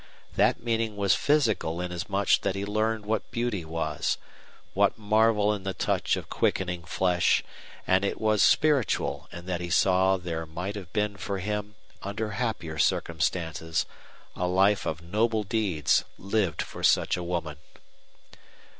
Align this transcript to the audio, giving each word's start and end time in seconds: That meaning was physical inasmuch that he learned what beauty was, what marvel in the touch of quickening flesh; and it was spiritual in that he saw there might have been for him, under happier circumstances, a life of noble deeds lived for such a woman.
That 0.35 0.63
meaning 0.63 0.97
was 0.97 1.13
physical 1.13 1.79
inasmuch 1.79 2.39
that 2.41 2.55
he 2.55 2.65
learned 2.65 3.05
what 3.05 3.29
beauty 3.29 3.63
was, 3.63 4.17
what 4.73 4.97
marvel 4.97 5.53
in 5.53 5.61
the 5.61 5.75
touch 5.75 6.17
of 6.17 6.27
quickening 6.27 6.85
flesh; 6.85 7.43
and 7.85 8.03
it 8.03 8.19
was 8.19 8.41
spiritual 8.41 9.29
in 9.31 9.45
that 9.45 9.61
he 9.61 9.69
saw 9.69 10.17
there 10.17 10.47
might 10.47 10.73
have 10.73 10.91
been 10.91 11.17
for 11.17 11.37
him, 11.37 11.75
under 12.01 12.31
happier 12.31 12.79
circumstances, 12.79 13.85
a 14.35 14.47
life 14.47 14.87
of 14.87 15.03
noble 15.03 15.43
deeds 15.43 16.03
lived 16.17 16.63
for 16.63 16.81
such 16.83 17.15
a 17.15 17.21
woman. 17.21 17.57